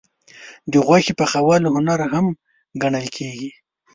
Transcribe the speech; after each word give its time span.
د 0.71 0.73
غوښې 0.85 1.13
پخول 1.19 1.61
هنر 1.73 1.99
هم 2.13 2.25
ګڼل 2.81 3.07
کېږي. 3.17 3.49